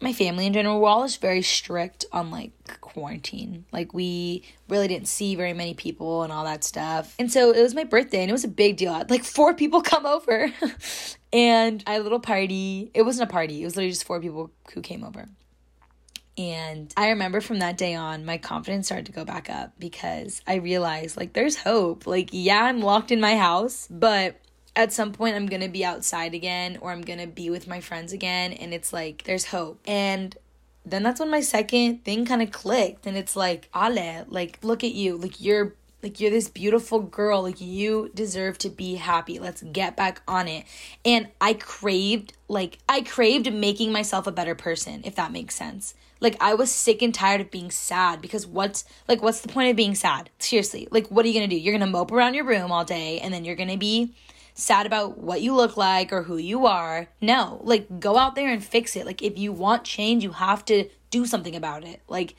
[0.00, 3.66] my family in general, we're all just very strict on like quarantine.
[3.72, 7.14] Like we really didn't see very many people and all that stuff.
[7.18, 8.92] And so it was my birthday and it was a big deal.
[9.08, 10.50] Like four people come over
[11.32, 12.90] and I had a little party.
[12.94, 15.28] It wasn't a party, it was literally just four people who came over.
[16.38, 20.40] And I remember from that day on, my confidence started to go back up because
[20.46, 22.06] I realized like there's hope.
[22.06, 24.40] Like, yeah, I'm locked in my house, but
[24.76, 28.12] at some point I'm gonna be outside again or I'm gonna be with my friends
[28.12, 29.80] again and it's like there's hope.
[29.86, 30.36] And
[30.84, 34.82] then that's when my second thing kind of clicked and it's like, Ale, like look
[34.84, 35.16] at you.
[35.16, 37.42] Like you're like you're this beautiful girl.
[37.42, 39.38] Like you deserve to be happy.
[39.38, 40.64] Let's get back on it.
[41.04, 45.94] And I craved like I craved making myself a better person, if that makes sense.
[46.20, 49.70] Like I was sick and tired of being sad because what's like what's the point
[49.70, 50.30] of being sad?
[50.38, 50.88] Seriously.
[50.90, 51.60] Like what are you going to do?
[51.60, 54.14] You're going to mope around your room all day and then you're going to be
[54.60, 57.08] sad about what you look like or who you are.
[57.20, 59.06] No, like go out there and fix it.
[59.06, 62.02] Like if you want change, you have to do something about it.
[62.08, 62.34] Like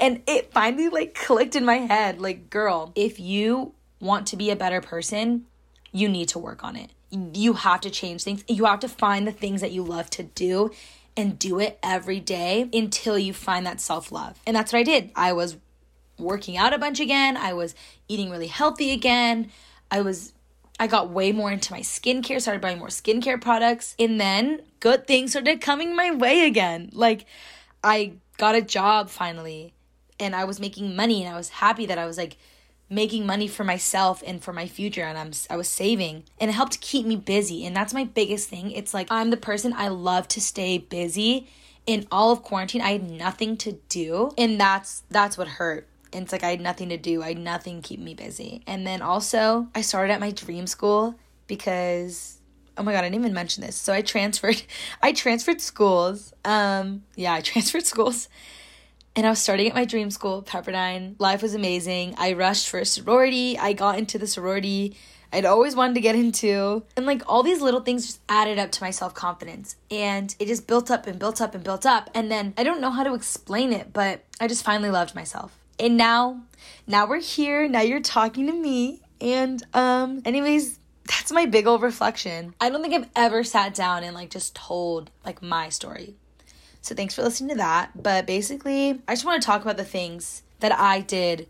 [0.00, 4.50] and it finally like clicked in my head like girl, if you want to be
[4.50, 5.46] a better person,
[5.92, 6.90] you need to work on it.
[7.10, 8.44] You have to change things.
[8.48, 10.70] You have to find the things that you love to do
[11.16, 14.40] and do it every day until you find that self-love.
[14.46, 15.12] And that's what I did.
[15.14, 15.56] I was
[16.18, 17.36] working out a bunch again.
[17.36, 17.74] I was
[18.08, 19.50] eating really healthy again.
[19.90, 20.32] I was
[20.78, 25.06] I got way more into my skincare, started buying more skincare products, and then good
[25.06, 26.90] things started coming my way again.
[26.92, 27.26] Like,
[27.82, 29.72] I got a job finally,
[30.18, 32.36] and I was making money, and I was happy that I was like
[32.90, 36.54] making money for myself and for my future, and I'm I was saving, and it
[36.54, 38.70] helped keep me busy, and that's my biggest thing.
[38.72, 41.48] It's like I'm the person I love to stay busy.
[41.86, 45.86] In all of quarantine, I had nothing to do, and that's that's what hurt
[46.22, 47.22] it's like I had nothing to do.
[47.22, 48.62] I had nothing keep me busy.
[48.66, 52.38] And then also, I started at my dream school because
[52.76, 53.76] oh my god, I didn't even mention this.
[53.76, 54.62] So I transferred
[55.02, 56.32] I transferred schools.
[56.44, 58.28] Um yeah, I transferred schools.
[59.16, 61.14] And I was starting at my dream school, Pepperdine.
[61.20, 62.16] Life was amazing.
[62.18, 63.56] I rushed for a sorority.
[63.56, 64.96] I got into the sorority
[65.34, 66.84] I'd always wanted to get into.
[66.96, 69.74] And like all these little things just added up to my self confidence.
[69.90, 72.08] And it just built up and built up and built up.
[72.14, 75.58] And then I don't know how to explain it, but I just finally loved myself
[75.78, 76.42] and now
[76.86, 77.68] now we're here.
[77.68, 79.00] Now you're talking to me.
[79.20, 82.54] And um anyways that's my big old reflection.
[82.60, 86.14] I don't think i've ever sat down and like just told like my story.
[86.82, 87.90] So thanks for listening to that.
[88.00, 91.48] But basically i just want to talk about the things that i did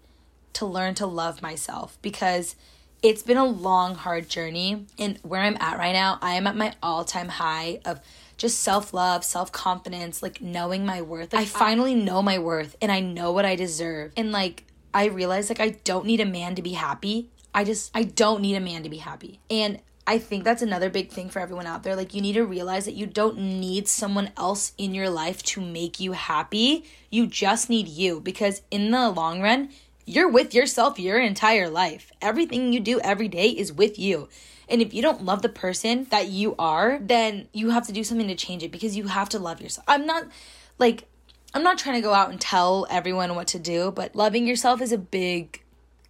[0.55, 2.55] to learn to love myself because
[3.03, 4.87] it's been a long hard journey.
[4.99, 8.01] And where i'm at right now i am at my all-time high of
[8.37, 11.33] just self love, self confidence, like knowing my worth.
[11.33, 14.13] Like, I finally know my worth and I know what I deserve.
[14.17, 17.31] And like, I realize like I don't need a man to be happy.
[17.55, 19.41] I just, I don't need a man to be happy.
[19.49, 21.97] And I think that's another big thing for everyone out there.
[21.97, 25.61] Like, you need to realize that you don't need someone else in your life to
[25.61, 26.85] make you happy.
[27.11, 29.71] You just need you because, in the long run,
[30.05, 32.13] you're with yourself your entire life.
[32.21, 34.29] Everything you do every day is with you.
[34.75, 38.03] And if you don't love the person that you are, then you have to do
[38.03, 39.85] something to change it because you have to love yourself.
[39.87, 40.25] I'm not
[40.81, 41.07] like,
[41.55, 44.83] I'm not trying to go out and tell everyone what to do, but loving yourself
[44.83, 45.63] is a big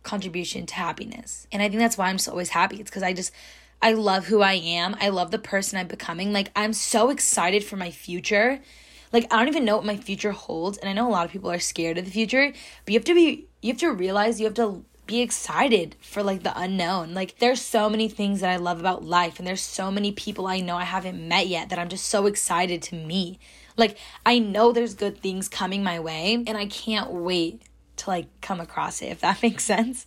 [0.02, 1.46] contribution to happiness.
[1.52, 2.80] And I think that's why I'm so always happy.
[2.80, 3.34] It's because I just,
[3.82, 4.96] I love who I am.
[4.98, 6.32] I love the person I'm becoming.
[6.32, 8.60] Like, I'm so excited for my future.
[9.12, 10.78] Like, I don't even know what my future holds.
[10.78, 12.50] And I know a lot of people are scared of the future,
[12.86, 16.22] but you have to be, you have to realize you have to be excited for
[16.22, 17.14] like the unknown.
[17.14, 20.46] Like there's so many things that I love about life and there's so many people
[20.46, 23.38] I know I haven't met yet that I'm just so excited to meet.
[23.76, 27.62] Like I know there's good things coming my way and I can't wait
[27.96, 30.06] to like come across it if that makes sense.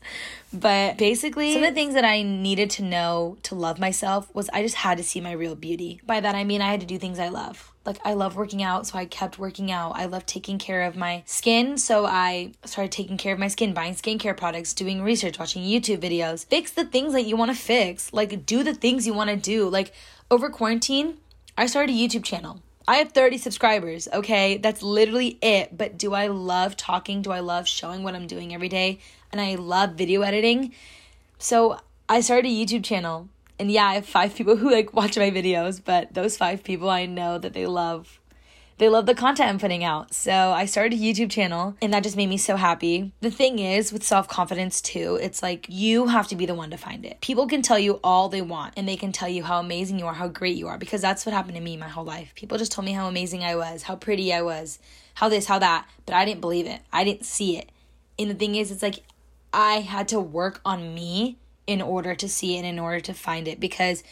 [0.54, 4.50] But basically, some of the things that I needed to know to love myself was
[4.52, 6.02] I just had to see my real beauty.
[6.06, 7.72] By that I mean I had to do things I love.
[7.88, 9.94] Like I love working out, so I kept working out.
[9.96, 13.74] I love taking care of my skin, so I started taking care of my skin,
[13.74, 16.46] buying skincare products, doing research, watching YouTube videos.
[16.46, 18.12] Fix the things that you want to fix.
[18.12, 19.70] Like do the things you want to do.
[19.70, 19.94] Like
[20.30, 21.18] over quarantine,
[21.58, 22.62] I started a YouTube channel.
[22.90, 24.58] I have 30 subscribers, okay?
[24.58, 25.78] That's literally it.
[25.78, 27.22] But do I love talking?
[27.22, 29.00] Do I love showing what I'm doing every day?
[29.32, 30.74] And I love video editing.
[31.40, 33.30] So I started a YouTube channel.
[33.60, 36.90] And yeah, I have five people who like watch my videos, but those five people
[36.90, 38.20] I know that they love
[38.78, 40.14] they love the content I'm putting out.
[40.14, 43.12] So I started a YouTube channel and that just made me so happy.
[43.22, 46.70] The thing is with self confidence too, it's like you have to be the one
[46.70, 47.20] to find it.
[47.22, 50.06] People can tell you all they want and they can tell you how amazing you
[50.06, 52.34] are, how great you are, because that's what happened to me my whole life.
[52.36, 54.78] People just told me how amazing I was, how pretty I was,
[55.16, 56.82] how this, how that, but I didn't believe it.
[56.94, 57.72] I didn't see it.
[58.20, 59.00] And the thing is, it's like
[59.52, 63.14] I had to work on me in order to see it and in order to
[63.14, 64.04] find it because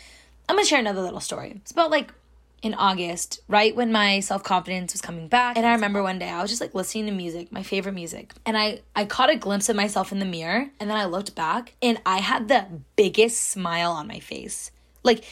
[0.48, 1.54] I'm gonna share another little story.
[1.56, 2.14] It's about like
[2.62, 5.56] in August, right when my self-confidence was coming back.
[5.56, 8.34] And I remember one day I was just like listening to music, my favorite music.
[8.46, 11.36] And I I caught a glimpse of myself in the mirror and then I looked
[11.36, 12.66] back and I had the
[12.96, 14.72] biggest smile on my face.
[15.04, 15.24] Like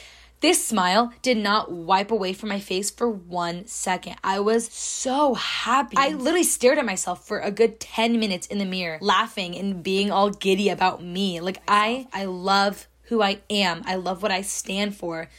[0.44, 4.18] this smile did not wipe away from my face for one second.
[4.26, 5.96] I was so happy.
[5.98, 9.82] I literally stared at myself for a good 10 minutes in the mirror, laughing and
[9.82, 11.40] being all giddy about me.
[11.40, 13.84] Like I I love who I am.
[13.86, 15.30] I love what I stand for.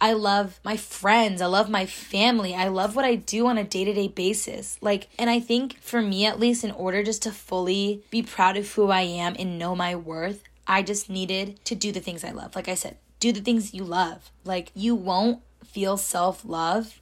[0.00, 1.42] I love my friends.
[1.42, 2.54] I love my family.
[2.54, 4.78] I love what I do on a day to day basis.
[4.80, 8.56] Like, and I think for me at least, in order just to fully be proud
[8.56, 12.24] of who I am and know my worth, I just needed to do the things
[12.24, 12.56] I love.
[12.56, 14.30] Like I said, do the things you love.
[14.44, 17.00] Like, you won't feel self love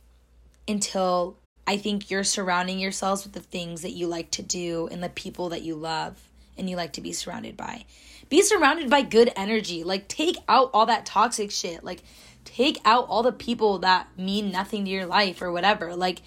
[0.69, 5.03] until I think you're surrounding yourselves with the things that you like to do and
[5.03, 7.87] the people that you love and you like to be surrounded by.
[8.29, 9.83] Be surrounded by good energy.
[9.83, 11.83] Like, take out all that toxic shit.
[11.83, 12.05] Like,
[12.45, 15.97] take out all the people that mean nothing to your life or whatever.
[15.97, 16.23] Like,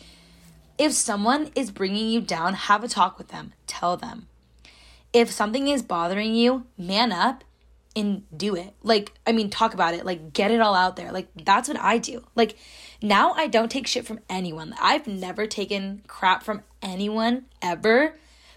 [0.78, 4.28] if someone is bringing you down, have a talk with them, tell them.
[5.14, 7.46] If something is bothering you, man up
[7.96, 8.74] and do it.
[8.84, 11.12] Like, I mean, talk about it, like, get it all out there.
[11.12, 12.26] Like, that's what I do.
[12.36, 12.58] Like,
[13.02, 14.76] now I don't take shit from anyone.
[14.82, 18.16] I've never taken crap from anyone ever,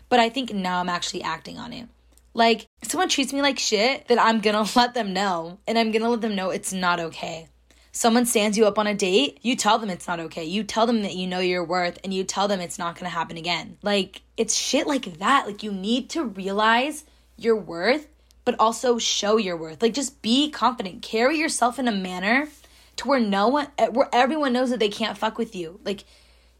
[0.09, 1.89] but I think now I'm actually acting on it.
[2.35, 5.59] Like, someone treats me like shit, then I'm gonna let them know.
[5.67, 7.49] And I'm gonna let them know it's not okay.
[7.91, 10.45] Someone stands you up on a date, you tell them it's not okay.
[10.45, 13.09] You tell them that you know your worth and you tell them it's not gonna
[13.09, 13.79] happen again.
[13.83, 15.47] Like, it's shit like that.
[15.47, 17.05] Like, you need to realize
[17.37, 18.07] your worth,
[18.49, 19.83] but also show your worth.
[19.83, 21.03] Like, just be confident.
[21.03, 22.49] Carry yourself in a manner
[22.97, 25.81] to where no one, eh, where everyone knows that they can't fuck with you.
[25.85, 26.05] Like,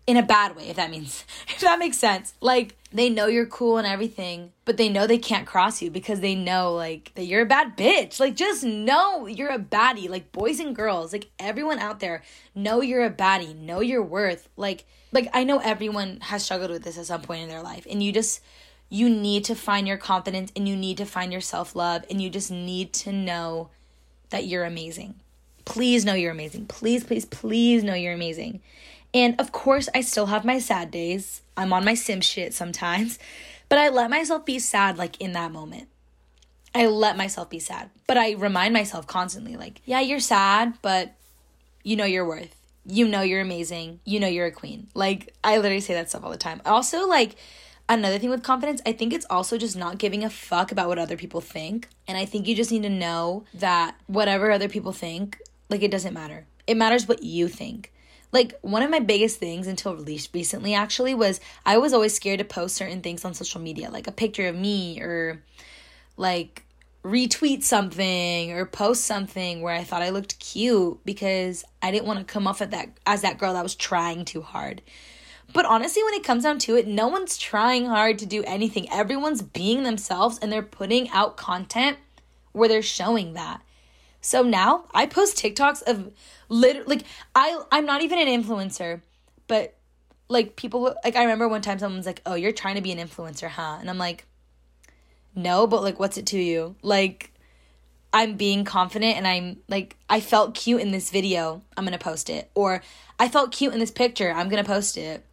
[0.07, 2.35] in a bad way, if that means, if that makes sense.
[2.43, 6.21] Like, they know you're cool and everything, but they know they can't cross you because
[6.21, 8.21] they know, like, that you're a bad bitch.
[8.21, 10.11] Like, just know you're a baddie.
[10.11, 12.23] Like, boys and girls, like, everyone out there,
[12.55, 14.47] know you're a baddie, know your worth.
[14.59, 17.87] Like, like, I know everyone has struggled with this at some point in their life,
[17.89, 18.43] and you just,
[18.89, 22.21] you need to find your confidence and you need to find your self love, and
[22.23, 23.71] you just need to know
[24.31, 25.15] that you're amazing.
[25.65, 26.67] Please know you're amazing.
[26.67, 28.61] Please, please, please know you're amazing.
[29.13, 31.43] And of course, I still have my sad days.
[31.57, 33.19] I'm on my sim shit sometimes,
[33.69, 35.89] but I let myself be sad like in that moment.
[36.75, 41.15] I let myself be sad, but I remind myself constantly like, yeah, you're sad, but
[41.83, 42.55] you know your worth.
[42.85, 44.01] You know you're amazing.
[44.05, 44.89] You know you're a queen.
[44.95, 46.61] Like, I literally say that stuff all the time.
[46.65, 47.37] Also, like,
[47.89, 50.99] another thing with confidence, I think it's also just not giving a fuck about what
[50.99, 51.89] other people think.
[52.07, 55.91] And I think you just need to know that whatever other people think, like, it
[55.91, 56.47] doesn't matter.
[56.67, 57.93] It matters what you think
[58.33, 62.39] like one of my biggest things until least recently actually was I was always scared
[62.41, 65.43] to post certain things on social media, like a picture of me or
[66.17, 66.65] like
[67.05, 72.19] retweet something or post something where I thought I looked cute because I didn't want
[72.19, 74.83] to come off at that as that girl that was trying too hard.
[75.53, 78.91] But honestly, when it comes down to it, no one's trying hard to do anything.
[78.93, 81.99] Everyone's being themselves and they're putting out content
[82.53, 83.63] where they're showing that.
[84.21, 86.13] So now I post TikToks of
[86.49, 89.01] literally like I I'm not even an influencer,
[89.47, 89.75] but
[90.29, 92.99] like people like I remember one time someone's like, "Oh, you're trying to be an
[92.99, 94.27] influencer, huh?" And I'm like,
[95.35, 97.33] "No, but like what's it to you?" Like
[98.13, 102.05] I'm being confident and I'm like I felt cute in this video, I'm going to
[102.05, 102.51] post it.
[102.55, 102.83] Or
[103.19, 105.25] I felt cute in this picture, I'm going to post it.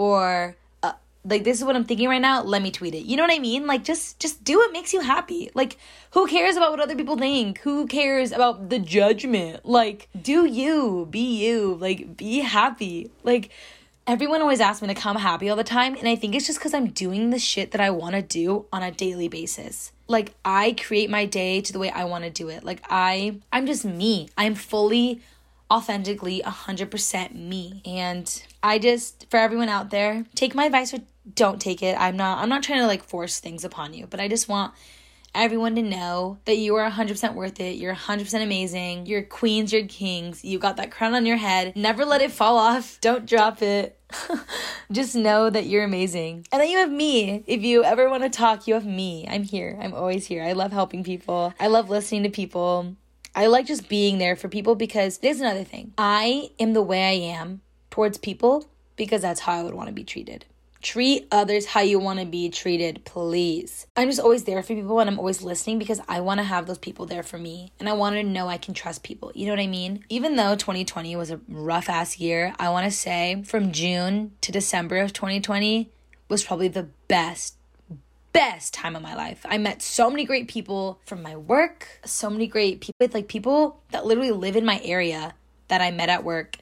[0.00, 0.94] Or uh,
[1.26, 3.04] like this is what I'm thinking right now, let me tweet it.
[3.04, 3.66] You know what I mean?
[3.66, 5.50] Like just just do what makes you happy.
[5.52, 5.76] Like
[6.12, 7.58] who cares about what other people think?
[7.58, 9.66] Who cares about the judgment?
[9.66, 13.10] Like do you, be you, like be happy.
[13.24, 13.50] Like
[14.06, 16.62] everyone always asks me to come happy all the time, and I think it's just
[16.62, 19.92] cuz I'm doing the shit that I want to do on a daily basis.
[20.08, 22.64] Like I create my day to the way I want to do it.
[22.64, 24.30] Like I I'm just me.
[24.38, 25.20] I'm fully
[25.70, 27.82] authentically 100% me.
[27.84, 30.98] And I just for everyone out there, take my advice or
[31.34, 31.96] don't take it.
[31.98, 34.72] I'm not I'm not trying to like force things upon you, but I just want
[35.34, 37.76] everyone to know that you are 100% worth it.
[37.76, 39.06] You're 100% amazing.
[39.06, 40.44] You're queens, you're kings.
[40.44, 41.76] You got that crown on your head.
[41.76, 42.98] Never let it fall off.
[43.00, 43.98] Don't drop it.
[44.92, 46.46] Just know that you're amazing.
[46.50, 47.44] And then you have me.
[47.46, 49.26] If you ever want to talk, you have me.
[49.28, 49.78] I'm here.
[49.80, 50.42] I'm always here.
[50.42, 51.54] I love helping people.
[51.60, 52.96] I love listening to people.
[53.40, 55.94] I like just being there for people because there's another thing.
[55.96, 59.94] I am the way I am towards people because that's how I would want to
[59.94, 60.44] be treated.
[60.82, 63.86] Treat others how you want to be treated, please.
[63.96, 66.66] I'm just always there for people and I'm always listening because I want to have
[66.66, 69.32] those people there for me and I want to know I can trust people.
[69.34, 70.04] You know what I mean?
[70.10, 74.52] Even though 2020 was a rough ass year, I want to say from June to
[74.52, 75.90] December of 2020
[76.28, 77.56] was probably the best
[78.32, 79.44] best time of my life.
[79.48, 83.80] I met so many great people from my work, so many great people like people
[83.90, 85.34] that literally live in my area
[85.68, 86.56] that I met at work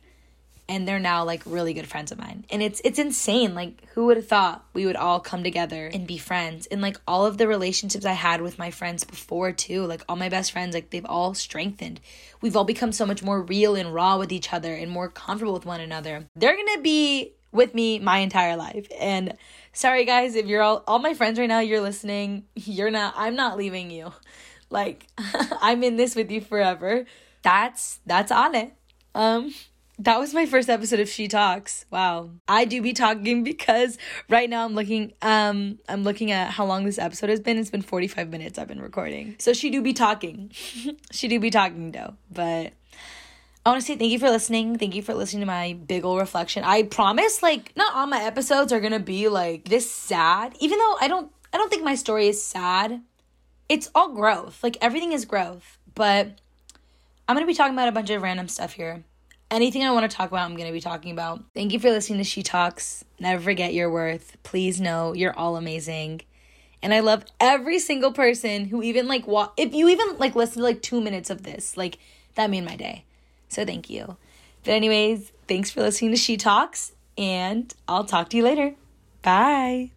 [0.68, 2.44] and they're now like really good friends of mine.
[2.50, 3.54] And it's it's insane.
[3.54, 6.66] Like who would have thought we would all come together and be friends?
[6.66, 10.16] And like all of the relationships I had with my friends before too, like all
[10.16, 12.00] my best friends, like they've all strengthened.
[12.42, 15.54] We've all become so much more real and raw with each other and more comfortable
[15.54, 16.26] with one another.
[16.36, 18.86] They're going to be with me my entire life.
[18.98, 19.36] And
[19.72, 23.36] sorry guys, if you're all all my friends right now, you're listening, you're not I'm
[23.36, 24.12] not leaving you.
[24.70, 25.06] Like
[25.60, 27.06] I'm in this with you forever.
[27.42, 28.72] That's that's it.
[29.14, 29.54] Um
[30.00, 31.84] that was my first episode of She Talks.
[31.90, 32.30] Wow.
[32.46, 36.84] I do be talking because right now I'm looking um I'm looking at how long
[36.84, 37.58] this episode has been.
[37.58, 39.36] It's been 45 minutes I've been recording.
[39.38, 40.52] So she do be talking.
[41.10, 42.14] she do be talking though.
[42.30, 42.74] But
[43.64, 44.78] I want to say thank you for listening.
[44.78, 46.64] Thank you for listening to my big old reflection.
[46.64, 50.56] I promise, like, not all my episodes are gonna be like this sad.
[50.60, 53.02] Even though I don't, I don't think my story is sad.
[53.68, 54.62] It's all growth.
[54.62, 55.78] Like everything is growth.
[55.94, 56.38] But
[57.26, 59.04] I'm gonna be talking about a bunch of random stuff here.
[59.50, 61.44] Anything I want to talk about, I'm gonna be talking about.
[61.54, 63.04] Thank you for listening to She Talks.
[63.20, 64.36] Never forget your worth.
[64.44, 66.22] Please know you're all amazing.
[66.82, 70.58] And I love every single person who even like wa- if you even like listen
[70.58, 71.98] to like two minutes of this, like
[72.34, 73.04] that made my day.
[73.48, 74.16] So thank you.
[74.64, 78.74] But, anyways, thanks for listening to She Talks, and I'll talk to you later.
[79.22, 79.92] Bye.